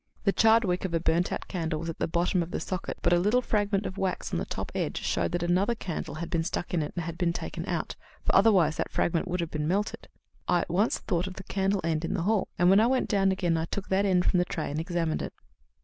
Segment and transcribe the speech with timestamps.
[0.23, 2.97] The charred wick of a burnt out candle was at the bottom of the socket,
[3.03, 6.31] but a little fragment of wax on the top edge showed that another candle had
[6.31, 9.51] been stuck in it and had been taken out, for otherwise that fragment would have
[9.51, 10.07] been melted.
[10.47, 13.09] I at once thought of the candle end in the hall, and when I went
[13.09, 15.33] down again I took that end from the tray and examined it.